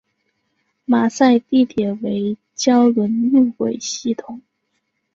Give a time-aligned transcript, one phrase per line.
[0.83, 4.41] 马赛地铁为胶轮路轨系统。